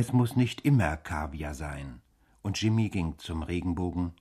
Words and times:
Es 0.00 0.12
muss 0.12 0.36
nicht 0.36 0.60
immer 0.60 0.96
Kaviar 0.96 1.54
sein. 1.54 2.00
Und 2.42 2.62
Jimmy 2.62 2.88
ging 2.88 3.18
zum 3.18 3.42
Regenbogen. 3.42 4.12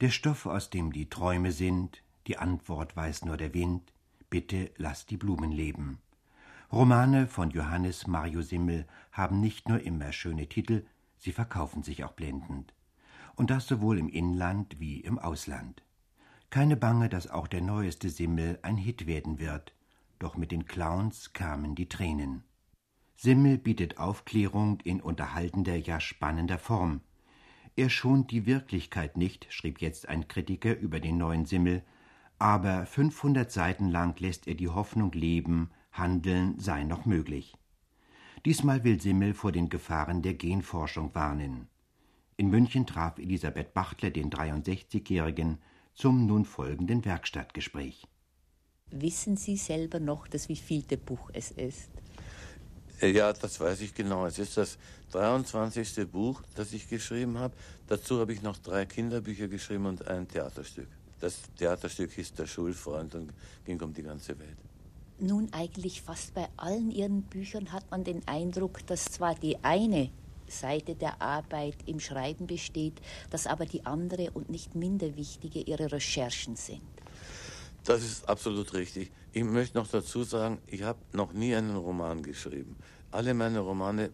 Der 0.00 0.10
Stoff, 0.10 0.46
aus 0.46 0.70
dem 0.70 0.92
die 0.92 1.10
Träume 1.10 1.50
sind, 1.50 2.04
die 2.28 2.38
Antwort 2.38 2.94
weiß 2.94 3.24
nur 3.24 3.36
der 3.36 3.52
Wind. 3.52 3.92
Bitte 4.30 4.70
lass 4.76 5.06
die 5.06 5.16
Blumen 5.16 5.50
leben. 5.50 5.98
Romane 6.70 7.26
von 7.26 7.50
Johannes 7.50 8.06
Mario 8.06 8.42
Simmel 8.42 8.86
haben 9.10 9.40
nicht 9.40 9.68
nur 9.68 9.80
immer 9.80 10.12
schöne 10.12 10.46
Titel, 10.46 10.86
sie 11.16 11.32
verkaufen 11.32 11.82
sich 11.82 12.04
auch 12.04 12.12
blendend. 12.12 12.72
Und 13.34 13.50
das 13.50 13.66
sowohl 13.66 13.98
im 13.98 14.08
Inland 14.08 14.78
wie 14.78 15.00
im 15.00 15.18
Ausland. 15.18 15.82
Keine 16.48 16.76
Bange, 16.76 17.08
dass 17.08 17.26
auch 17.26 17.48
der 17.48 17.62
neueste 17.62 18.08
Simmel 18.08 18.60
ein 18.62 18.76
Hit 18.76 19.08
werden 19.08 19.40
wird. 19.40 19.74
Doch 20.20 20.36
mit 20.36 20.52
den 20.52 20.66
Clowns 20.66 21.32
kamen 21.32 21.74
die 21.74 21.88
Tränen. 21.88 22.44
Simmel 23.20 23.58
bietet 23.58 23.98
Aufklärung 23.98 24.78
in 24.84 25.00
unterhaltender, 25.00 25.74
ja 25.74 25.98
spannender 25.98 26.56
Form. 26.56 27.00
Er 27.74 27.90
schont 27.90 28.30
die 28.30 28.46
Wirklichkeit 28.46 29.16
nicht, 29.16 29.52
schrieb 29.52 29.80
jetzt 29.80 30.08
ein 30.08 30.28
Kritiker 30.28 30.78
über 30.78 31.00
den 31.00 31.18
neuen 31.18 31.44
Simmel, 31.44 31.82
aber 32.38 32.86
500 32.86 33.50
Seiten 33.50 33.88
lang 33.88 34.20
lässt 34.20 34.46
er 34.46 34.54
die 34.54 34.68
Hoffnung 34.68 35.10
leben, 35.10 35.70
Handeln 35.90 36.60
sei 36.60 36.84
noch 36.84 37.06
möglich. 37.06 37.56
Diesmal 38.46 38.84
will 38.84 39.00
Simmel 39.00 39.34
vor 39.34 39.50
den 39.50 39.68
Gefahren 39.68 40.22
der 40.22 40.34
Genforschung 40.34 41.12
warnen. 41.16 41.66
In 42.36 42.50
München 42.50 42.86
traf 42.86 43.18
Elisabeth 43.18 43.74
Bachtler 43.74 44.10
den 44.10 44.30
63-Jährigen 44.30 45.58
zum 45.92 46.26
nun 46.26 46.44
folgenden 46.44 47.04
Werkstattgespräch. 47.04 48.06
Wissen 48.92 49.36
Sie 49.36 49.56
selber 49.56 49.98
noch, 49.98 50.28
das 50.28 50.48
wievielte 50.48 50.96
Buch 50.96 51.30
es 51.32 51.50
ist? 51.50 51.90
Äh, 53.00 53.10
ja, 53.10 53.32
das 53.32 53.60
weiß 53.60 53.80
ich 53.80 53.94
genau. 53.94 54.26
Es 54.26 54.38
ist 54.38 54.56
das 54.56 54.78
23. 55.12 56.10
Buch, 56.10 56.42
das 56.54 56.72
ich 56.72 56.88
geschrieben 56.88 57.38
habe. 57.38 57.54
Dazu 57.86 58.20
habe 58.20 58.32
ich 58.32 58.42
noch 58.42 58.58
drei 58.58 58.86
Kinderbücher 58.86 59.48
geschrieben 59.48 59.86
und 59.86 60.06
ein 60.06 60.26
Theaterstück. 60.28 60.88
Das 61.20 61.40
Theaterstück 61.56 62.12
hieß 62.12 62.34
Der 62.34 62.46
Schulfreund 62.46 63.14
und 63.14 63.32
ging 63.64 63.80
um 63.80 63.92
die 63.92 64.02
ganze 64.02 64.38
Welt. 64.38 64.56
Nun, 65.20 65.48
eigentlich 65.52 66.02
fast 66.02 66.34
bei 66.34 66.48
allen 66.56 66.92
Ihren 66.92 67.22
Büchern 67.22 67.72
hat 67.72 67.90
man 67.90 68.04
den 68.04 68.26
Eindruck, 68.28 68.86
dass 68.86 69.06
zwar 69.06 69.34
die 69.34 69.56
eine 69.64 70.10
Seite 70.46 70.94
der 70.94 71.20
Arbeit 71.20 71.76
im 71.86 71.98
Schreiben 71.98 72.46
besteht, 72.46 73.00
dass 73.30 73.46
aber 73.46 73.66
die 73.66 73.84
andere 73.84 74.30
und 74.30 74.48
nicht 74.48 74.74
minder 74.74 75.16
wichtige 75.16 75.60
Ihre 75.60 75.90
Recherchen 75.90 76.54
sind. 76.56 76.82
Das 77.84 78.02
ist 78.02 78.28
absolut 78.28 78.74
richtig. 78.74 79.10
Ich 79.32 79.44
möchte 79.44 79.78
noch 79.78 79.88
dazu 79.88 80.24
sagen, 80.24 80.58
ich 80.66 80.82
habe 80.82 80.98
noch 81.12 81.32
nie 81.32 81.54
einen 81.54 81.76
Roman 81.76 82.22
geschrieben. 82.22 82.76
Alle 83.10 83.34
meine 83.34 83.60
Romane 83.60 84.10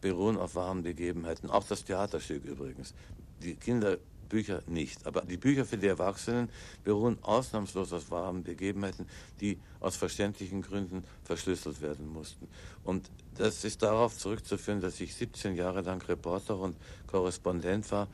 beruhen 0.00 0.38
auf 0.38 0.54
wahren 0.54 0.82
Begebenheiten, 0.82 1.50
auch 1.50 1.64
das 1.64 1.84
Theaterstück 1.84 2.44
übrigens. 2.44 2.94
Die 3.42 3.54
Kinderbücher 3.56 4.62
nicht, 4.66 5.06
aber 5.06 5.22
die 5.22 5.36
Bücher 5.36 5.64
für 5.64 5.76
die 5.76 5.86
Erwachsenen 5.86 6.48
beruhen 6.84 7.18
ausnahmslos 7.22 7.92
auf 7.92 8.10
wahren 8.10 8.42
Begebenheiten, 8.42 9.06
die 9.40 9.58
aus 9.80 9.96
verständlichen 9.96 10.62
Gründen 10.62 11.04
verschlüsselt 11.24 11.80
werden 11.82 12.08
mussten. 12.08 12.48
Und 12.84 13.10
das 13.36 13.64
ist 13.64 13.82
darauf 13.82 14.16
zurückzuführen, 14.16 14.80
dass 14.80 15.00
ich 15.00 15.14
17 15.14 15.54
Jahre 15.54 15.82
lang 15.82 16.02
Reporter 16.02 16.58
und 16.58 16.76
Korrespondent 17.06 17.90
war, 17.92 18.08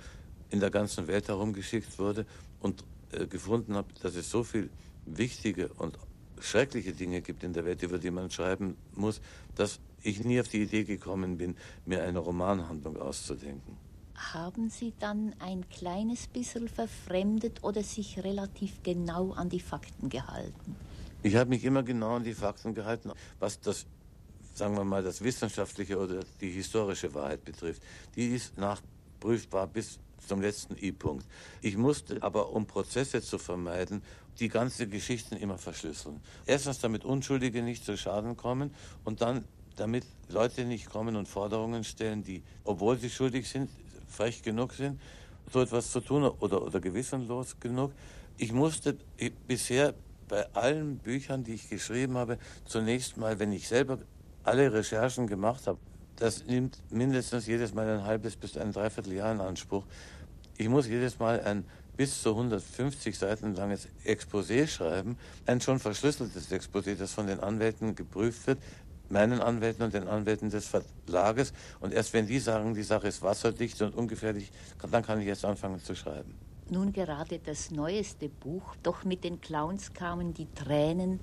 in 0.50 0.60
der 0.60 0.70
ganzen 0.70 1.06
Welt 1.06 1.28
herumgeschickt 1.28 1.98
wurde 1.98 2.26
und 2.60 2.84
äh, 3.12 3.26
gefunden 3.26 3.74
habe, 3.74 3.88
dass 4.02 4.14
es 4.14 4.30
so 4.30 4.42
viel 4.42 4.70
wichtige 5.04 5.68
und 5.74 5.98
schreckliche 6.40 6.92
Dinge 6.92 7.22
gibt 7.22 7.42
in 7.44 7.52
der 7.52 7.64
Welt, 7.64 7.82
über 7.82 7.98
die 7.98 8.10
man 8.10 8.30
schreiben 8.30 8.76
muss, 8.94 9.20
dass 9.54 9.80
ich 10.02 10.24
nie 10.24 10.40
auf 10.40 10.48
die 10.48 10.62
Idee 10.62 10.84
gekommen 10.84 11.38
bin, 11.38 11.56
mir 11.84 12.02
eine 12.02 12.18
Romanhandlung 12.18 12.96
auszudenken. 12.96 13.76
Haben 14.14 14.70
Sie 14.70 14.94
dann 14.98 15.34
ein 15.40 15.68
kleines 15.68 16.26
bisschen 16.26 16.68
verfremdet 16.68 17.62
oder 17.62 17.82
sich 17.82 18.22
relativ 18.24 18.82
genau 18.82 19.32
an 19.32 19.50
die 19.50 19.60
Fakten 19.60 20.08
gehalten? 20.08 20.76
Ich 21.22 21.36
habe 21.36 21.50
mich 21.50 21.64
immer 21.64 21.82
genau 21.82 22.16
an 22.16 22.24
die 22.24 22.34
Fakten 22.34 22.72
gehalten, 22.74 23.12
was 23.40 23.60
das, 23.60 23.86
sagen 24.54 24.76
wir 24.76 24.84
mal, 24.84 25.02
das 25.02 25.22
wissenschaftliche 25.22 25.98
oder 25.98 26.20
die 26.40 26.50
historische 26.50 27.12
Wahrheit 27.14 27.44
betrifft. 27.44 27.82
Die 28.14 28.28
ist 28.28 28.56
nachprüfbar 28.56 29.66
bis 29.66 29.98
zum 30.26 30.40
letzten 30.40 30.76
I-Punkt. 30.76 31.26
Ich 31.62 31.76
musste 31.76 32.22
aber, 32.22 32.52
um 32.52 32.66
Prozesse 32.66 33.22
zu 33.22 33.38
vermeiden, 33.38 34.02
die 34.38 34.48
ganze 34.48 34.86
Geschichten 34.86 35.36
immer 35.36 35.58
verschlüsseln. 35.58 36.20
Erstens, 36.46 36.78
damit 36.78 37.04
Unschuldige 37.04 37.62
nicht 37.62 37.84
zu 37.84 37.96
Schaden 37.96 38.36
kommen 38.36 38.74
und 39.04 39.20
dann, 39.20 39.44
damit 39.76 40.04
Leute 40.28 40.64
nicht 40.64 40.90
kommen 40.90 41.16
und 41.16 41.28
Forderungen 41.28 41.84
stellen, 41.84 42.22
die, 42.22 42.42
obwohl 42.64 42.98
sie 42.98 43.10
schuldig 43.10 43.48
sind, 43.48 43.70
frech 44.08 44.42
genug 44.42 44.72
sind, 44.72 45.00
so 45.52 45.60
etwas 45.60 45.90
zu 45.90 46.00
tun 46.00 46.24
oder, 46.24 46.62
oder 46.62 46.80
gewissenlos 46.80 47.58
genug. 47.60 47.92
Ich 48.36 48.52
musste 48.52 48.96
ich, 49.16 49.32
bisher 49.46 49.94
bei 50.28 50.52
allen 50.54 50.98
Büchern, 50.98 51.44
die 51.44 51.54
ich 51.54 51.68
geschrieben 51.68 52.16
habe, 52.16 52.38
zunächst 52.64 53.16
mal, 53.16 53.38
wenn 53.38 53.52
ich 53.52 53.68
selber 53.68 53.98
alle 54.42 54.72
Recherchen 54.72 55.26
gemacht 55.26 55.66
habe, 55.66 55.78
das 56.16 56.44
nimmt 56.46 56.78
mindestens 56.90 57.46
jedes 57.46 57.74
Mal 57.74 57.88
ein 57.88 58.04
halbes 58.04 58.36
bis 58.36 58.56
ein 58.56 58.72
Dreivierteljahr 58.72 59.32
in 59.32 59.40
Anspruch. 59.40 59.84
Ich 60.56 60.68
muss 60.68 60.86
jedes 60.86 61.18
Mal 61.18 61.40
ein 61.40 61.64
bis 61.96 62.22
zu 62.22 62.30
150 62.30 63.18
Seiten 63.18 63.54
langes 63.54 63.88
Exposé 64.04 64.66
schreiben, 64.66 65.16
ein 65.46 65.60
schon 65.60 65.78
verschlüsseltes 65.78 66.50
Exposé, 66.50 66.94
das 66.94 67.12
von 67.12 67.26
den 67.26 67.40
Anwälten 67.40 67.94
geprüft 67.94 68.46
wird, 68.46 68.58
meinen 69.08 69.40
Anwälten 69.40 69.84
und 69.84 69.94
den 69.94 70.08
Anwälten 70.08 70.50
des 70.50 70.66
Verlages. 70.66 71.52
Und 71.80 71.92
erst 71.92 72.12
wenn 72.12 72.26
die 72.26 72.38
sagen, 72.38 72.74
die 72.74 72.82
Sache 72.82 73.08
ist 73.08 73.22
wasserdicht 73.22 73.80
und 73.82 73.94
ungefährlich, 73.94 74.50
dann 74.90 75.02
kann 75.02 75.20
ich 75.20 75.26
jetzt 75.26 75.44
anfangen 75.44 75.80
zu 75.82 75.94
schreiben. 75.94 76.34
Nun 76.68 76.92
gerade 76.92 77.38
das 77.38 77.70
neueste 77.70 78.28
Buch, 78.28 78.74
doch 78.82 79.04
mit 79.04 79.22
den 79.22 79.40
Clowns 79.40 79.94
kamen 79.94 80.34
die 80.34 80.52
Tränen, 80.52 81.20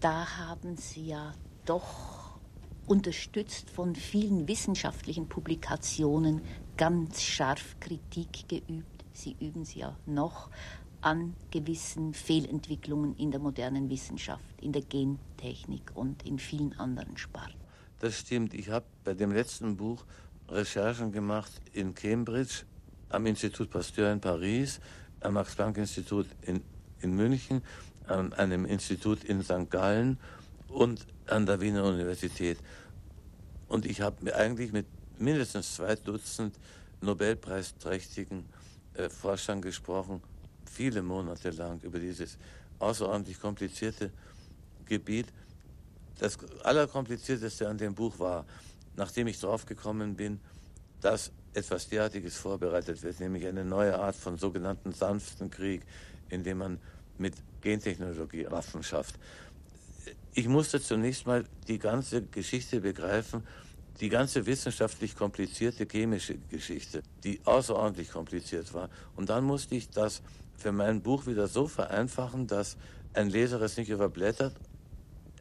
da 0.00 0.26
haben 0.38 0.76
Sie 0.76 1.06
ja 1.06 1.32
doch 1.64 2.21
unterstützt 2.86 3.70
von 3.70 3.94
vielen 3.94 4.48
wissenschaftlichen 4.48 5.28
Publikationen, 5.28 6.42
ganz 6.76 7.22
scharf 7.22 7.76
Kritik 7.80 8.48
geübt. 8.48 9.04
Sie 9.12 9.36
üben 9.40 9.64
sie 9.64 9.80
ja 9.80 9.96
noch 10.06 10.50
an 11.00 11.34
gewissen 11.50 12.14
Fehlentwicklungen 12.14 13.16
in 13.16 13.30
der 13.30 13.40
modernen 13.40 13.90
Wissenschaft, 13.90 14.60
in 14.60 14.72
der 14.72 14.82
Gentechnik 14.82 15.90
und 15.94 16.24
in 16.24 16.38
vielen 16.38 16.78
anderen 16.78 17.16
Sparten. 17.16 17.60
Das 17.98 18.18
stimmt. 18.18 18.54
Ich 18.54 18.70
habe 18.70 18.86
bei 19.04 19.14
dem 19.14 19.32
letzten 19.32 19.76
Buch 19.76 20.04
Recherchen 20.48 21.12
gemacht 21.12 21.52
in 21.72 21.94
Cambridge, 21.94 22.64
am 23.08 23.26
Institut 23.26 23.70
Pasteur 23.70 24.12
in 24.12 24.20
Paris, 24.20 24.80
am 25.20 25.34
Max-Planck-Institut 25.34 26.26
in, 26.42 26.62
in 27.00 27.14
München, 27.14 27.62
an 28.06 28.32
einem 28.32 28.64
Institut 28.64 29.24
in 29.24 29.42
St. 29.42 29.70
Gallen 29.70 30.18
und 30.72 31.06
an 31.26 31.46
der 31.46 31.60
Wiener 31.60 31.84
Universität. 31.84 32.58
Und 33.68 33.86
ich 33.86 34.00
habe 34.00 34.34
eigentlich 34.34 34.72
mit 34.72 34.86
mindestens 35.18 35.76
zwei 35.76 35.94
Dutzend 35.94 36.58
Nobelpreisträchtigen 37.00 38.44
äh, 38.94 39.08
Forschern 39.08 39.60
gesprochen, 39.60 40.22
viele 40.70 41.02
Monate 41.02 41.50
lang 41.50 41.80
über 41.82 41.98
dieses 41.98 42.38
außerordentlich 42.78 43.40
komplizierte 43.40 44.10
Gebiet. 44.86 45.26
Das 46.18 46.38
Allerkomplizierteste 46.62 47.68
an 47.68 47.78
dem 47.78 47.94
Buch 47.94 48.18
war, 48.18 48.44
nachdem 48.96 49.26
ich 49.26 49.40
draufgekommen 49.40 50.16
bin, 50.16 50.40
dass 51.00 51.32
etwas 51.54 51.88
derartiges 51.88 52.36
vorbereitet 52.36 53.02
wird, 53.02 53.20
nämlich 53.20 53.46
eine 53.46 53.64
neue 53.64 53.98
Art 53.98 54.16
von 54.16 54.38
sogenannten 54.38 54.92
sanften 54.92 55.50
Krieg, 55.50 55.82
in 56.28 56.44
dem 56.44 56.58
man 56.58 56.78
mit 57.18 57.34
Gentechnologie 57.60 58.46
Waffen 58.50 58.82
schafft 58.82 59.18
ich 60.34 60.48
musste 60.48 60.80
zunächst 60.80 61.26
mal 61.26 61.44
die 61.68 61.78
ganze 61.78 62.22
Geschichte 62.22 62.80
begreifen, 62.80 63.42
die 64.00 64.08
ganze 64.08 64.46
wissenschaftlich 64.46 65.14
komplizierte 65.14 65.86
chemische 65.90 66.38
Geschichte, 66.50 67.02
die 67.22 67.40
außerordentlich 67.44 68.10
kompliziert 68.10 68.72
war. 68.72 68.88
Und 69.14 69.28
dann 69.28 69.44
musste 69.44 69.74
ich 69.74 69.90
das 69.90 70.22
für 70.56 70.72
mein 70.72 71.02
Buch 71.02 71.26
wieder 71.26 71.46
so 71.48 71.66
vereinfachen, 71.66 72.46
dass 72.46 72.76
ein 73.14 73.28
Leser 73.28 73.60
es 73.60 73.76
nicht 73.76 73.90
überblättert, 73.90 74.54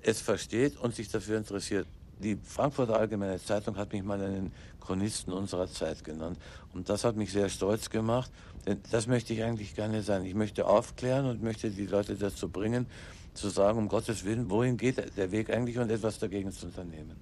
es 0.02 0.20
versteht 0.20 0.78
und 0.78 0.94
sich 0.94 1.10
dafür 1.10 1.38
interessiert. 1.38 1.88
Die 2.20 2.38
Frankfurter 2.44 3.00
Allgemeine 3.00 3.42
Zeitung 3.42 3.78
hat 3.78 3.94
mich 3.94 4.04
mal 4.04 4.22
einen 4.22 4.52
Chronisten 4.80 5.34
unserer 5.34 5.68
Zeit 5.68 6.04
genannt. 6.04 6.38
Und 6.74 6.90
das 6.90 7.04
hat 7.04 7.16
mich 7.16 7.32
sehr 7.32 7.50
stolz 7.50 7.90
gemacht, 7.90 8.32
denn 8.68 8.80
das 8.92 9.08
möchte 9.08 9.34
ich 9.34 9.42
eigentlich 9.44 9.76
gerne 9.76 10.04
sein. 10.04 10.26
Ich 10.26 10.36
möchte 10.36 10.68
aufklären 10.68 11.26
und 11.26 11.42
möchte 11.42 11.72
die 11.72 11.88
Leute 11.88 12.16
dazu 12.16 12.50
bringen, 12.50 12.86
zu 13.34 13.50
sagen, 13.50 13.78
um 13.78 13.88
Gottes 13.88 14.26
Willen, 14.26 14.50
wohin 14.50 14.78
geht 14.78 15.18
der 15.18 15.32
Weg 15.32 15.50
eigentlich 15.50 15.78
und 15.78 15.90
etwas 15.90 16.20
dagegen 16.20 16.52
zu 16.52 16.68
unternehmen. 16.68 17.16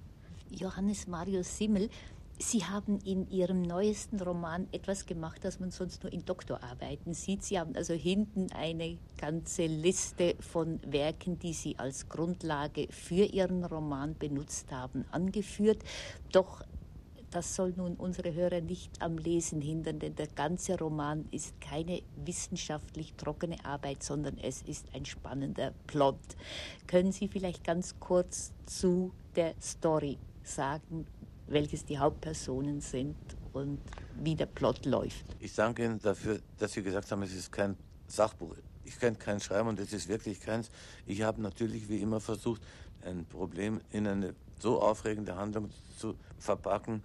Johannes 0.50 1.06
Marius 1.06 1.56
Simmel, 1.56 1.88
Sie 2.42 2.64
haben 2.64 2.98
in 3.04 3.30
Ihrem 3.30 3.60
neuesten 3.60 4.18
Roman 4.18 4.66
etwas 4.72 5.04
gemacht, 5.04 5.44
das 5.44 5.60
man 5.60 5.70
sonst 5.70 6.02
nur 6.02 6.12
in 6.12 6.24
Doktorarbeiten 6.24 7.12
sieht. 7.12 7.44
Sie 7.44 7.60
haben 7.60 7.76
also 7.76 7.92
hinten 7.92 8.50
eine 8.52 8.96
ganze 9.18 9.66
Liste 9.66 10.36
von 10.40 10.80
Werken, 10.90 11.38
die 11.38 11.52
Sie 11.52 11.78
als 11.78 12.08
Grundlage 12.08 12.88
für 12.90 13.24
Ihren 13.24 13.62
Roman 13.62 14.16
benutzt 14.16 14.72
haben, 14.72 15.04
angeführt. 15.10 15.84
Doch 16.32 16.62
Das 17.30 17.54
soll 17.54 17.72
nun 17.76 17.94
unsere 17.94 18.34
Hörer 18.34 18.60
nicht 18.60 19.00
am 19.00 19.16
Lesen 19.16 19.60
hindern, 19.60 20.00
denn 20.00 20.16
der 20.16 20.26
ganze 20.26 20.76
Roman 20.76 21.28
ist 21.30 21.60
keine 21.60 22.02
wissenschaftlich 22.24 23.14
trockene 23.14 23.64
Arbeit, 23.64 24.02
sondern 24.02 24.36
es 24.38 24.62
ist 24.62 24.86
ein 24.94 25.04
spannender 25.04 25.72
Plot. 25.86 26.18
Können 26.88 27.12
Sie 27.12 27.28
vielleicht 27.28 27.62
ganz 27.62 27.94
kurz 28.00 28.52
zu 28.66 29.12
der 29.36 29.54
Story 29.62 30.18
sagen, 30.42 31.06
welches 31.46 31.84
die 31.84 31.98
Hauptpersonen 31.98 32.80
sind 32.80 33.16
und 33.52 33.78
wie 34.18 34.34
der 34.34 34.46
Plot 34.46 34.84
läuft? 34.84 35.24
Ich 35.38 35.54
danke 35.54 35.84
Ihnen 35.84 36.00
dafür, 36.00 36.40
dass 36.58 36.72
Sie 36.72 36.82
gesagt 36.82 37.12
haben, 37.12 37.22
es 37.22 37.32
ist 37.32 37.52
kein 37.52 37.76
Sachbuch. 38.08 38.56
Ich 38.84 38.98
kann 38.98 39.16
kein 39.16 39.38
Schreiben 39.38 39.68
und 39.68 39.78
es 39.78 39.92
ist 39.92 40.08
wirklich 40.08 40.40
keins. 40.40 40.68
Ich 41.06 41.22
habe 41.22 41.40
natürlich 41.40 41.88
wie 41.88 41.98
immer 41.98 42.18
versucht, 42.18 42.60
ein 43.04 43.24
Problem 43.24 43.80
in 43.92 44.08
eine 44.08 44.34
so 44.60 44.80
aufregende 44.80 45.36
Handlung 45.36 45.70
zu 45.98 46.16
verpacken, 46.38 47.02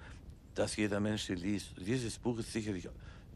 dass 0.56 0.76
jeder 0.76 1.00
Mensch 1.00 1.24
sie 1.24 1.36
liest. 1.36 1.74
Dieses 1.78 2.18
Buch 2.18 2.40
ist 2.40 2.52
sicherlich 2.52 2.90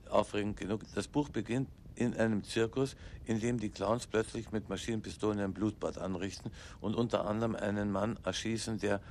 aufregend 0.10 0.58
genug. 0.58 0.82
Das 0.96 1.08
Buch 1.08 1.30
beginnt 1.30 1.70
in 1.96 2.16
einem 2.16 2.44
Zirkus, 2.44 2.96
in 3.26 3.40
dem 3.40 3.60
die 3.60 3.70
Clowns 3.70 4.08
plötzlich 4.08 4.52
mit 4.52 4.70
Maschinenpistolen 4.70 5.40
ein 5.40 5.54
Blutbad 5.54 5.98
anrichten 5.98 6.52
und 6.80 6.96
unter 6.96 7.26
anderem 7.26 7.56
einen 7.56 7.92
Mann 7.92 8.18
erschießen, 8.24 8.80
der 8.80 9.02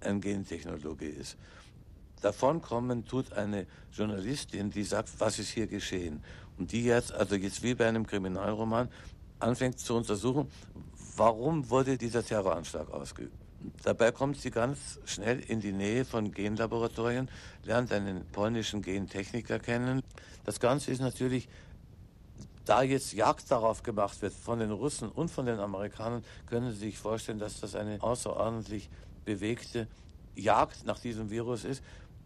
ein 0.00 0.20
Gentechnologe 0.20 1.08
ist. 1.08 1.36
Davon 2.20 2.62
kommen 2.62 3.04
tut 3.04 3.32
eine 3.32 3.66
Journalistin, 3.92 4.70
die 4.70 4.84
sagt, 4.84 5.10
was 5.18 5.40
ist 5.40 5.50
hier 5.50 5.66
geschehen? 5.66 6.22
Und 6.56 6.70
die 6.70 6.84
jetzt, 6.84 7.12
also 7.12 7.34
jetzt 7.34 7.62
wie 7.64 7.74
bei 7.74 7.88
einem 7.88 8.06
Kriminalroman, 8.06 8.88
anfängt 9.40 9.80
zu 9.80 9.96
untersuchen, 9.96 10.48
warum 11.16 11.68
wurde 11.68 11.98
dieser 11.98 12.24
Terroranschlag 12.24 12.88
ausgeübt. 12.90 13.41
Dabei 13.82 14.12
kommt 14.12 14.40
sie 14.40 14.50
ganz 14.50 14.98
schnell 15.04 15.40
in 15.40 15.60
die 15.60 15.72
Nähe 15.72 16.04
von 16.04 16.32
Genlaboratorien, 16.32 17.28
lernt 17.64 17.92
einen 17.92 18.24
polnischen 18.26 18.82
Gentechniker 18.82 19.58
kennen. 19.58 20.02
Das 20.44 20.60
Ganze 20.60 20.90
ist 20.90 21.00
natürlich, 21.00 21.48
da 22.64 22.82
jetzt 22.82 23.12
Jagd 23.12 23.50
darauf 23.50 23.82
gemacht 23.82 24.22
wird 24.22 24.32
von 24.32 24.58
den 24.58 24.70
Russen 24.70 25.08
und 25.08 25.30
von 25.30 25.46
den 25.46 25.58
Amerikanern, 25.58 26.24
können 26.46 26.72
Sie 26.72 26.78
sich 26.78 26.98
vorstellen, 26.98 27.38
dass 27.38 27.60
das 27.60 27.74
eine 27.74 28.02
außerordentlich 28.02 28.88
bewegte 29.24 29.88
Jagd 30.34 30.86
nach 30.86 30.98
diesem 30.98 31.30
Virus 31.30 31.64
ist, 31.64 31.82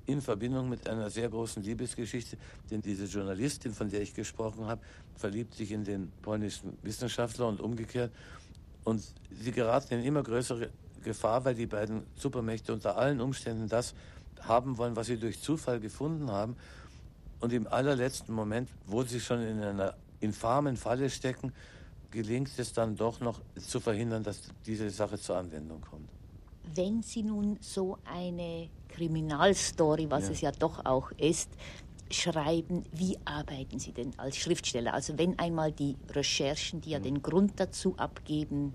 in 0.06 0.22
Verbindung 0.22 0.68
mit 0.68 0.88
einer 0.88 1.10
sehr 1.10 1.28
großen 1.28 1.62
Liebesgeschichte. 1.62 2.36
Denn 2.70 2.80
diese 2.80 3.06
Journalistin, 3.06 3.72
von 3.72 3.90
der 3.90 4.02
ich 4.02 4.14
gesprochen 4.14 4.66
habe, 4.66 4.80
verliebt 5.16 5.54
sich 5.54 5.72
in 5.72 5.84
den 5.84 6.12
polnischen 6.22 6.78
Wissenschaftler 6.82 7.48
und 7.48 7.60
umgekehrt. 7.60 8.12
Und 8.84 9.02
sie 9.30 9.50
geraten 9.50 9.94
in 9.94 10.04
immer 10.04 10.22
größere 10.22 10.70
Gefahr, 11.06 11.44
weil 11.44 11.54
die 11.54 11.66
beiden 11.66 12.02
Supermächte 12.16 12.72
unter 12.72 12.98
allen 12.98 13.20
Umständen 13.20 13.68
das 13.68 13.94
haben 14.42 14.76
wollen, 14.76 14.96
was 14.96 15.06
sie 15.06 15.16
durch 15.16 15.40
Zufall 15.40 15.80
gefunden 15.80 16.30
haben. 16.30 16.56
Und 17.40 17.52
im 17.52 17.66
allerletzten 17.68 18.34
Moment, 18.34 18.68
wo 18.86 19.02
sie 19.02 19.20
schon 19.20 19.40
in 19.40 19.62
einer 19.62 19.94
infamen 20.20 20.76
Falle 20.76 21.08
stecken, 21.08 21.52
gelingt 22.10 22.50
es 22.58 22.72
dann 22.72 22.96
doch 22.96 23.20
noch 23.20 23.40
zu 23.56 23.78
verhindern, 23.78 24.22
dass 24.24 24.40
diese 24.66 24.90
Sache 24.90 25.18
zur 25.18 25.36
Anwendung 25.36 25.80
kommt. 25.80 26.08
Wenn 26.74 27.02
Sie 27.02 27.22
nun 27.22 27.58
so 27.60 27.98
eine 28.04 28.68
Kriminalstory, 28.88 30.10
was 30.10 30.24
ja. 30.24 30.30
es 30.32 30.40
ja 30.40 30.50
doch 30.50 30.84
auch 30.84 31.12
ist, 31.12 31.50
schreiben, 32.10 32.84
wie 32.92 33.16
arbeiten 33.24 33.78
Sie 33.78 33.92
denn 33.92 34.18
als 34.18 34.36
Schriftsteller? 34.36 34.92
Also 34.92 35.18
wenn 35.18 35.38
einmal 35.38 35.70
die 35.70 35.96
Recherchen, 36.10 36.80
die 36.80 36.90
ja 36.90 36.98
mhm. 36.98 37.04
den 37.04 37.22
Grund 37.22 37.52
dazu 37.56 37.94
abgeben, 37.96 38.72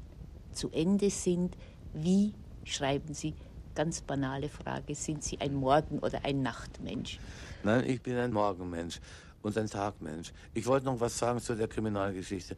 zu 0.54 0.70
Ende 0.70 1.10
sind, 1.10 1.58
wie 1.94 2.34
schreiben 2.64 3.14
Sie? 3.14 3.34
Ganz 3.74 4.02
banale 4.02 4.50
Frage, 4.50 4.96
sind 4.96 5.24
Sie 5.24 5.40
ein 5.40 5.54
Morgen- 5.54 6.00
oder 6.00 6.26
ein 6.26 6.42
Nachtmensch? 6.42 7.20
Nein, 7.64 7.88
ich 7.88 8.02
bin 8.02 8.18
ein 8.18 8.34
Morgenmensch 8.34 9.00
und 9.42 9.58
ein 9.58 9.68
Tagmensch. 9.68 10.34
Ich 10.54 10.66
wollte 10.66 10.86
noch 10.86 11.00
was 11.00 11.18
sagen 11.18 11.40
zu 11.40 11.56
der 11.56 11.68
Kriminalgeschichte. 11.68 12.58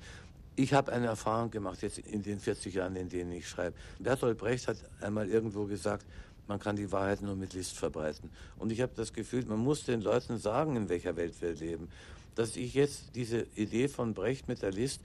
Ich 0.55 0.73
habe 0.73 0.91
eine 0.91 1.07
Erfahrung 1.07 1.49
gemacht 1.49 1.81
jetzt 1.81 1.99
in 1.99 2.21
den 2.21 2.39
40 2.39 2.73
Jahren, 2.73 2.95
in 2.95 3.09
denen 3.09 3.31
ich 3.31 3.47
schreibe. 3.47 3.75
Bertolt 3.99 4.37
Brecht 4.37 4.67
hat 4.67 4.77
einmal 5.01 5.27
irgendwo 5.29 5.65
gesagt, 5.65 6.05
man 6.47 6.59
kann 6.59 6.75
die 6.75 6.91
Wahrheit 6.91 7.21
nur 7.21 7.35
mit 7.35 7.53
List 7.53 7.77
verbreiten. 7.77 8.29
Und 8.57 8.71
ich 8.71 8.81
habe 8.81 8.91
das 8.95 9.13
Gefühl, 9.13 9.45
man 9.45 9.59
muss 9.59 9.85
den 9.85 10.01
Leuten 10.01 10.37
sagen, 10.37 10.75
in 10.75 10.89
welcher 10.89 11.15
Welt 11.15 11.41
wir 11.41 11.53
leben. 11.53 11.89
Dass 12.35 12.55
ich 12.55 12.73
jetzt 12.73 13.15
diese 13.15 13.47
Idee 13.55 13.87
von 13.87 14.13
Brecht 14.13 14.47
mit 14.47 14.61
der 14.61 14.71
List 14.71 15.01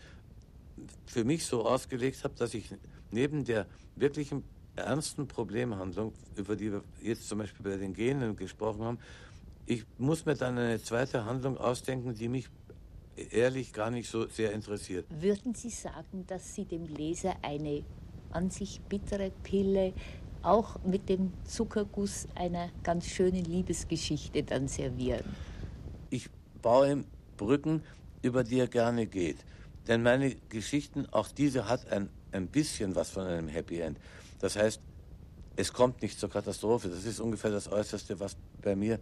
für 1.07 1.25
mich 1.25 1.47
so 1.47 1.67
ausgelegt 1.67 2.25
habe, 2.25 2.35
dass 2.35 2.55
ich 2.55 2.71
neben 3.11 3.45
der 3.45 3.67
wirklichen 3.97 4.45
ernsten 4.77 5.27
Problemhandlung, 5.27 6.13
über 6.37 6.57
die 6.57 6.73
wir 6.73 6.85
jetzt 7.03 7.29
zum 7.29 7.39
Beispiel 7.39 7.65
bei 7.65 7.77
den 7.77 7.93
Genen 7.95 8.37
gesprochen 8.37 8.85
haben, 8.85 8.99
ich 9.67 9.85
muss 9.99 10.25
mir 10.25 10.35
dann 10.35 10.57
eine 10.57 10.83
zweite 10.83 11.25
Handlung 11.25 11.59
ausdenken, 11.59 12.15
die 12.15 12.29
mich 12.29 12.49
ehrlich 13.31 13.73
gar 13.73 13.91
nicht 13.91 14.09
so 14.09 14.27
sehr 14.29 14.53
interessiert. 14.53 15.07
Würden 15.11 15.55
Sie 15.55 15.71
sagen, 15.71 16.25
dass 16.27 16.55
Sie 16.55 16.65
dem 16.65 16.87
Leser 16.87 17.37
eine 17.43 17.85
an 18.31 18.51
sich 18.51 18.81
bittere 18.89 19.31
Pille 19.43 19.93
auch 20.43 20.83
mit 20.85 21.09
dem 21.09 21.33
Zuckerguss 21.45 22.29
einer 22.35 22.71
ganz 22.83 23.07
schönen 23.07 23.45
Liebesgeschichte 23.45 24.43
dann 24.43 24.69
servieren? 24.69 25.25
Ich 26.11 26.31
baue 26.63 27.05
Brücken, 27.37 27.83
über 28.23 28.45
die 28.45 28.61
er 28.61 28.69
gerne 28.69 29.07
geht. 29.07 29.45
Denn 29.88 30.02
meine 30.02 30.35
Geschichten, 30.49 31.06
auch 31.11 31.29
diese 31.29 31.69
hat 31.69 31.90
ein 31.90 32.11
ein 32.32 32.46
bisschen 32.46 32.94
was 32.94 33.11
von 33.11 33.26
einem 33.26 33.49
Happy 33.49 33.81
End. 33.81 33.99
Das 34.40 34.56
heißt, 34.56 34.81
es 35.56 35.73
kommt 35.73 36.02
nicht 36.02 36.19
zur 36.19 36.31
Katastrophe. 36.31 36.88
Das 36.88 37.05
ist 37.05 37.20
ungefähr 37.20 37.50
das 37.50 37.70
Äußerste, 37.70 38.20
was 38.20 38.37
bei 38.62 38.76
mir 38.76 38.99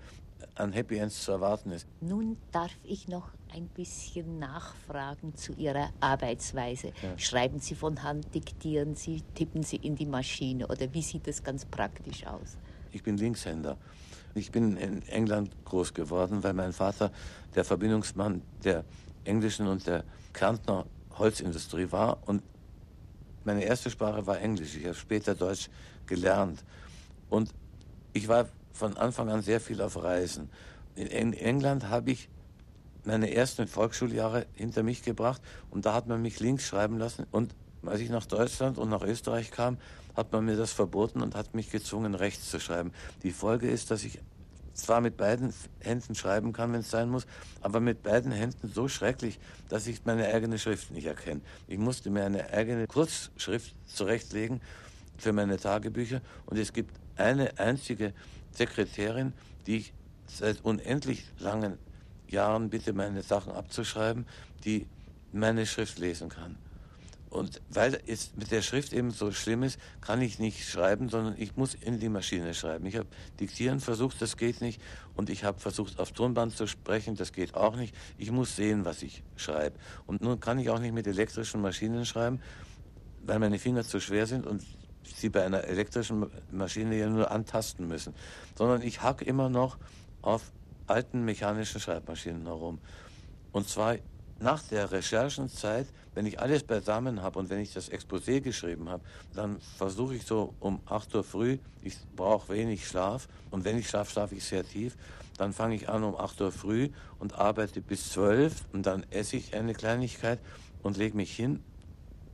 an 0.54 0.72
Happy 0.72 0.96
Ends 0.96 1.22
zu 1.22 1.32
erwarten 1.32 1.70
ist. 1.70 1.86
Nun 2.00 2.36
darf 2.52 2.70
ich 2.84 3.08
noch 3.08 3.30
ein 3.54 3.68
bisschen 3.68 4.38
nachfragen 4.38 5.34
zu 5.34 5.52
Ihrer 5.54 5.90
Arbeitsweise. 6.00 6.88
Ja. 6.88 7.18
Schreiben 7.18 7.58
Sie 7.58 7.74
von 7.74 8.02
Hand, 8.02 8.34
diktieren 8.34 8.94
Sie, 8.94 9.22
tippen 9.34 9.62
Sie 9.62 9.76
in 9.76 9.96
die 9.96 10.06
Maschine 10.06 10.66
oder 10.66 10.92
wie 10.92 11.02
sieht 11.02 11.26
das 11.26 11.42
ganz 11.42 11.64
praktisch 11.64 12.26
aus? 12.26 12.56
Ich 12.92 13.02
bin 13.02 13.16
Linkshänder. 13.16 13.76
Ich 14.34 14.50
bin 14.50 14.76
in 14.76 15.02
England 15.08 15.50
groß 15.64 15.94
geworden, 15.94 16.42
weil 16.42 16.52
mein 16.52 16.72
Vater 16.72 17.10
der 17.54 17.64
Verbindungsmann 17.64 18.42
der 18.64 18.84
englischen 19.26 19.66
und 19.66 19.86
der 19.86 20.04
Kärntner 20.32 20.86
Holzindustrie 21.18 21.90
war 21.90 22.18
und 22.26 22.42
meine 23.44 23.64
erste 23.64 23.90
Sprache 23.90 24.26
war 24.26 24.40
Englisch. 24.40 24.76
Ich 24.76 24.84
habe 24.84 24.94
später 24.94 25.34
Deutsch 25.34 25.70
gelernt. 26.06 26.64
Und 27.30 27.54
ich 28.12 28.28
war 28.28 28.48
von 28.72 28.96
Anfang 28.96 29.28
an 29.30 29.42
sehr 29.42 29.60
viel 29.60 29.80
auf 29.80 30.02
Reisen. 30.02 30.50
In 30.96 31.32
England 31.32 31.88
habe 31.88 32.10
ich 32.10 32.28
meine 33.04 33.32
ersten 33.32 33.68
Volksschuljahre 33.68 34.46
hinter 34.54 34.82
mich 34.82 35.02
gebracht 35.02 35.40
und 35.70 35.86
da 35.86 35.94
hat 35.94 36.08
man 36.08 36.22
mich 36.22 36.40
links 36.40 36.66
schreiben 36.66 36.98
lassen. 36.98 37.26
Und 37.30 37.54
als 37.84 38.00
ich 38.00 38.10
nach 38.10 38.26
Deutschland 38.26 38.78
und 38.78 38.88
nach 38.88 39.02
Österreich 39.02 39.50
kam, 39.50 39.78
hat 40.16 40.32
man 40.32 40.44
mir 40.44 40.56
das 40.56 40.72
verboten 40.72 41.22
und 41.22 41.34
hat 41.34 41.54
mich 41.54 41.70
gezwungen, 41.70 42.14
rechts 42.14 42.50
zu 42.50 42.58
schreiben. 42.58 42.92
Die 43.22 43.30
Folge 43.30 43.68
ist, 43.68 43.90
dass 43.90 44.02
ich 44.02 44.18
zwar 44.76 45.00
mit 45.00 45.16
beiden 45.16 45.52
Händen 45.80 46.14
schreiben 46.14 46.52
kann, 46.52 46.72
wenn 46.72 46.80
es 46.80 46.90
sein 46.90 47.08
muss, 47.08 47.26
aber 47.60 47.80
mit 47.80 48.02
beiden 48.02 48.32
Händen 48.32 48.70
so 48.72 48.88
schrecklich, 48.88 49.38
dass 49.68 49.86
ich 49.86 50.04
meine 50.04 50.26
eigene 50.28 50.58
Schrift 50.58 50.90
nicht 50.90 51.06
erkenne. 51.06 51.40
Ich 51.66 51.78
musste 51.78 52.10
mir 52.10 52.24
eine 52.24 52.50
eigene 52.50 52.86
Kurzschrift 52.86 53.74
zurechtlegen 53.86 54.60
für 55.18 55.32
meine 55.32 55.56
Tagebücher 55.56 56.20
und 56.46 56.58
es 56.58 56.72
gibt 56.72 56.94
eine 57.16 57.58
einzige 57.58 58.12
Sekretärin, 58.52 59.32
die 59.66 59.78
ich 59.78 59.92
seit 60.26 60.64
unendlich 60.64 61.24
langen 61.38 61.78
Jahren 62.28 62.70
bitte, 62.70 62.92
meine 62.92 63.22
Sachen 63.22 63.52
abzuschreiben, 63.52 64.26
die 64.64 64.86
meine 65.32 65.66
Schrift 65.66 65.98
lesen 65.98 66.28
kann. 66.28 66.56
Und 67.36 67.60
weil 67.68 68.00
es 68.06 68.32
mit 68.34 68.50
der 68.50 68.62
Schrift 68.62 68.94
eben 68.94 69.10
so 69.10 69.30
schlimm 69.30 69.62
ist, 69.62 69.78
kann 70.00 70.22
ich 70.22 70.38
nicht 70.38 70.66
schreiben, 70.66 71.10
sondern 71.10 71.34
ich 71.36 71.54
muss 71.54 71.74
in 71.74 72.00
die 72.00 72.08
Maschine 72.08 72.54
schreiben. 72.54 72.86
Ich 72.86 72.96
habe 72.96 73.08
diktieren 73.38 73.78
versucht, 73.80 74.22
das 74.22 74.38
geht 74.38 74.62
nicht. 74.62 74.80
Und 75.14 75.28
ich 75.28 75.44
habe 75.44 75.60
versucht, 75.60 75.98
auf 75.98 76.12
Tonband 76.12 76.56
zu 76.56 76.66
sprechen, 76.66 77.14
das 77.14 77.32
geht 77.32 77.54
auch 77.54 77.76
nicht. 77.76 77.94
Ich 78.16 78.30
muss 78.30 78.56
sehen, 78.56 78.86
was 78.86 79.02
ich 79.02 79.22
schreibe. 79.36 79.78
Und 80.06 80.22
nun 80.22 80.40
kann 80.40 80.58
ich 80.58 80.70
auch 80.70 80.78
nicht 80.78 80.94
mit 80.94 81.06
elektrischen 81.06 81.60
Maschinen 81.60 82.06
schreiben, 82.06 82.40
weil 83.26 83.38
meine 83.38 83.58
Finger 83.58 83.84
zu 83.84 84.00
schwer 84.00 84.26
sind 84.26 84.46
und 84.46 84.62
sie 85.04 85.28
bei 85.28 85.44
einer 85.44 85.64
elektrischen 85.64 86.30
Maschine 86.50 86.96
ja 86.96 87.10
nur 87.10 87.30
antasten 87.30 87.86
müssen. 87.86 88.14
Sondern 88.54 88.80
ich 88.80 89.02
hack 89.02 89.20
immer 89.20 89.50
noch 89.50 89.76
auf 90.22 90.52
alten 90.86 91.22
mechanischen 91.26 91.82
Schreibmaschinen 91.82 92.46
herum. 92.46 92.78
Und 93.52 93.68
zwar 93.68 93.96
nach 94.38 94.62
der 94.62 94.90
Recherchenzeit, 94.92 95.86
wenn 96.14 96.26
ich 96.26 96.40
alles 96.40 96.62
beisammen 96.62 97.22
habe 97.22 97.38
und 97.38 97.50
wenn 97.50 97.60
ich 97.60 97.72
das 97.72 97.90
Exposé 97.90 98.40
geschrieben 98.40 98.88
habe, 98.88 99.02
dann 99.34 99.60
versuche 99.76 100.14
ich 100.14 100.24
so 100.24 100.54
um 100.60 100.80
8 100.86 101.14
Uhr 101.14 101.24
früh, 101.24 101.58
ich 101.82 101.96
brauche 102.14 102.52
wenig 102.52 102.86
Schlaf 102.86 103.28
und 103.50 103.64
wenn 103.64 103.78
ich 103.78 103.88
schlafe, 103.88 104.10
schlafe 104.10 104.34
ich 104.34 104.44
sehr 104.44 104.64
tief, 104.64 104.96
dann 105.38 105.52
fange 105.52 105.74
ich 105.74 105.88
an 105.88 106.04
um 106.04 106.16
8 106.16 106.40
Uhr 106.40 106.52
früh 106.52 106.90
und 107.18 107.34
arbeite 107.34 107.80
bis 107.80 108.10
12 108.12 108.64
und 108.72 108.86
dann 108.86 109.04
esse 109.10 109.36
ich 109.36 109.54
eine 109.54 109.74
Kleinigkeit 109.74 110.38
und 110.82 110.96
lege 110.96 111.16
mich 111.16 111.34
hin 111.34 111.62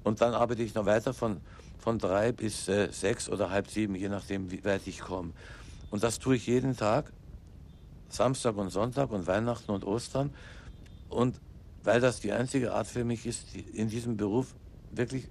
und 0.05 0.21
dann 0.21 0.35
arbeite 0.35 0.63
ich 0.63 0.75
noch 0.75 0.87
weiter 0.87 1.15
von, 1.15 1.41
von 1.79 1.99
drei 1.99 2.33
bis 2.33 2.69
äh, 2.69 2.91
sechs 2.91 3.29
oder 3.29 3.51
halb 3.51 3.69
sieben, 3.69 3.95
je 3.95 4.09
nachdem, 4.09 4.51
wie 4.51 4.65
weit 4.65 4.87
ich 4.87 5.01
komme. 5.01 5.33
Und 5.91 6.03
das 6.03 6.19
tue 6.19 6.37
ich 6.37 6.47
jeden 6.47 6.77
Tag, 6.77 7.13
Samstag 8.09 8.57
und 8.57 8.71
Sonntag 8.71 9.11
und 9.11 9.27
Weihnachten 9.27 9.71
und 9.71 9.85
Ostern. 9.85 10.33
Und 11.09 11.41
weil 11.85 12.01
das 12.01 12.21
die 12.21 12.33
einzige 12.33 12.73
Art 12.73 12.87
für 12.87 13.05
mich 13.05 13.27
ist, 13.27 13.55
in 13.73 13.89
diesem 13.89 14.17
Beruf 14.17 14.55
wirklich 14.91 15.29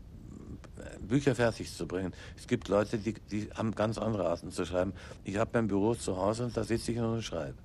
Bücher 1.07 1.35
fertig 1.35 1.73
zu 1.73 1.87
bringen. 1.87 2.13
Es 2.37 2.47
gibt 2.47 2.67
Leute, 2.67 2.97
die, 2.97 3.13
die 3.13 3.49
haben 3.53 3.73
ganz 3.75 3.97
andere 3.97 4.27
Arten 4.27 4.51
zu 4.51 4.65
schreiben. 4.65 4.93
Ich 5.23 5.37
habe 5.37 5.51
mein 5.53 5.67
Büro 5.67 5.95
zu 5.95 6.17
Hause 6.17 6.45
und 6.45 6.55
da 6.55 6.63
sitze 6.63 6.91
ich 6.91 6.99
und 6.99 7.21
schreibe. 7.21 7.57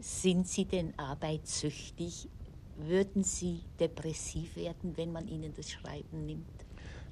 Sind 0.00 0.46
Sie 0.48 0.64
denn 0.64 0.98
arbeitssüchtig? 0.98 2.28
Würden 2.76 3.24
Sie 3.24 3.60
depressiv 3.80 4.56
werden, 4.56 4.96
wenn 4.96 5.12
man 5.12 5.26
Ihnen 5.26 5.52
das 5.56 5.70
Schreiben 5.70 6.26
nimmt? 6.26 6.46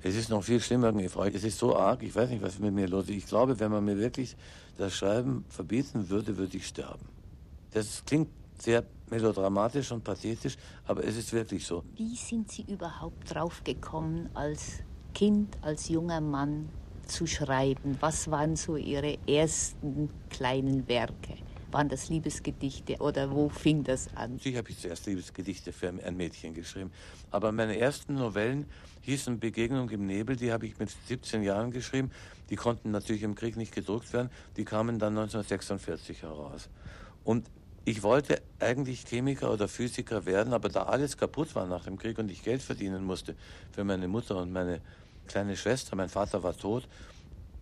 Es 0.03 0.15
ist 0.15 0.29
noch 0.29 0.45
viel 0.45 0.61
schlimmer, 0.61 0.95
Es 0.95 1.43
ist 1.43 1.59
so 1.59 1.75
arg, 1.75 2.03
ich 2.03 2.15
weiß 2.15 2.31
nicht, 2.31 2.43
was 2.43 2.59
mit 2.61 2.73
mir 2.73 2.87
los 2.87 3.05
ist. 3.05 3.17
Ich 3.17 3.27
glaube, 3.27 3.59
wenn 3.59 3.73
man 3.73 3.85
mir 3.85 3.99
wirklich 3.99 4.37
das 4.79 4.95
Schreiben 4.95 5.45
verbieten 5.49 6.09
würde, 6.09 6.37
würde 6.37 6.57
ich 6.57 6.67
sterben. 6.67 7.05
Das 7.73 8.05
klingt 8.05 8.29
sehr 8.59 8.85
melodramatisch 9.11 9.93
und 9.93 10.03
pathetisch, 10.05 10.57
aber 10.87 11.05
es 11.05 11.17
ist 11.17 11.33
wirklich 11.33 11.65
so. 11.67 11.85
Wie 11.97 12.17
sind 12.17 12.51
Sie 12.51 12.65
überhaupt 12.69 13.35
draufgekommen, 13.35 14.29
als 14.35 14.81
Kind, 15.15 15.57
als 15.63 15.89
junger 15.89 16.21
Mann 16.21 16.69
zu 17.07 17.27
schreiben? 17.27 17.97
Was 18.01 18.31
waren 18.31 18.57
so 18.57 18.77
Ihre 18.77 19.19
ersten 19.27 20.11
kleinen 20.31 20.87
Werke? 20.89 21.35
Waren 21.73 21.89
das 21.89 22.09
Liebesgedichte 22.09 22.97
oder 22.99 23.31
wo 23.31 23.49
fing 23.49 23.83
das 23.83 24.09
an? 24.15 24.35
Natürlich 24.35 24.59
habe 24.59 24.71
ich 24.71 24.79
zuerst 24.79 25.07
Liebesgedichte 25.07 25.73
für 25.73 25.89
ein 25.89 26.17
Mädchen 26.17 26.55
geschrieben. 26.55 26.93
Aber 27.31 27.51
meine 27.53 27.79
ersten 27.79 28.15
Novellen 28.15 28.67
hießen 29.03 29.41
Begegnung 29.41 29.91
im 29.91 30.07
Nebel, 30.07 30.37
die 30.37 30.53
habe 30.53 30.67
ich 30.67 30.79
mit 30.79 30.91
17 31.07 31.43
Jahren 31.43 31.73
geschrieben. 31.73 32.11
Die 32.51 32.57
konnten 32.57 32.93
natürlich 32.93 33.23
im 33.25 33.35
Krieg 33.35 33.57
nicht 33.57 33.75
gedruckt 33.75 34.13
werden. 34.13 34.31
Die 34.57 34.65
kamen 34.65 34.99
dann 34.99 35.19
1946 35.19 36.23
heraus. 36.23 36.69
Und 37.25 37.51
ich 37.87 38.03
wollte 38.03 38.43
eigentlich 38.61 39.07
Chemiker 39.07 39.51
oder 39.51 39.67
Physiker 39.67 40.27
werden, 40.27 40.53
aber 40.53 40.69
da 40.69 40.83
alles 40.83 41.17
kaputt 41.17 41.55
war 41.55 41.67
nach 41.67 41.85
dem 41.85 41.97
Krieg 41.97 42.19
und 42.19 42.31
ich 42.31 42.43
Geld 42.43 42.61
verdienen 42.61 43.05
musste 43.05 43.35
für 43.73 43.85
meine 43.85 44.09
Mutter 44.09 44.37
und 44.37 44.53
meine 44.53 44.83
kleine 45.27 45.57
Schwester, 45.57 45.97
mein 45.97 46.11
Vater 46.11 46.43
war 46.43 46.55
tot, 46.55 46.87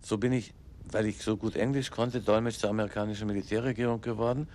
so 0.01 0.17
bin 0.17 0.33
ich 0.33 0.53
weil 0.91 1.07
ich 1.07 1.21
so 1.21 1.37
gut 1.37 1.55
Englisch 1.55 1.91
konnte, 1.91 2.21
Dolmetsch 2.21 2.61
der 2.61 2.69
amerikanischen 2.69 3.27
Militärregierung 3.27 4.01
geworden. 4.01 4.47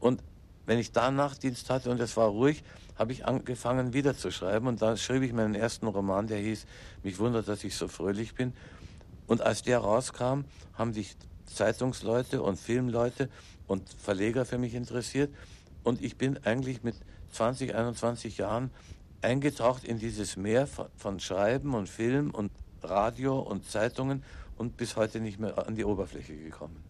Und 0.00 0.22
wenn 0.66 0.78
ich 0.78 0.92
da 0.92 1.10
Nachtdienst 1.10 1.70
hatte 1.70 1.90
und 1.90 2.00
es 2.00 2.16
war 2.16 2.28
ruhig, 2.28 2.62
habe 2.96 3.12
ich 3.12 3.26
angefangen 3.26 3.92
wieder 3.92 4.16
zu 4.16 4.30
schreiben. 4.30 4.66
Und 4.66 4.82
dann 4.82 4.96
schrieb 4.96 5.22
ich 5.22 5.32
meinen 5.32 5.54
ersten 5.54 5.86
Roman, 5.86 6.26
der 6.26 6.38
hieß 6.38 6.66
Mich 7.02 7.18
wundert, 7.18 7.48
dass 7.48 7.64
ich 7.64 7.74
so 7.74 7.88
fröhlich 7.88 8.34
bin. 8.34 8.52
Und 9.26 9.40
als 9.40 9.62
der 9.62 9.78
rauskam, 9.78 10.42
haben 10.74 10.92
sich 10.92 11.16
Zeitungsleute 11.54 12.42
und 12.42 12.58
Filmleute 12.58 13.28
und 13.66 13.88
Verleger 13.88 14.44
für 14.44 14.58
mich 14.58 14.74
interessiert. 14.74 15.32
Und 15.82 16.02
ich 16.02 16.16
bin 16.16 16.38
eigentlich 16.44 16.82
mit 16.82 16.96
20, 17.32 17.74
21 17.74 18.38
Jahren 18.38 18.70
eingetaucht 19.20 19.84
in 19.84 19.98
dieses 19.98 20.36
Meer 20.36 20.66
von, 20.66 21.20
Schreiben 21.20 21.74
und 21.74 21.88
Film 21.88 22.30
und 22.30 22.50
Radio 22.82 23.38
und 23.38 23.68
Zeitungen 23.68 24.22
und 24.56 24.76
bis 24.76 24.96
heute 24.96 25.20
nicht 25.20 25.38
mehr 25.38 25.66
an 25.66 25.76
die 25.76 25.84
Oberfläche 25.84 26.36
gekommen. 26.36 26.81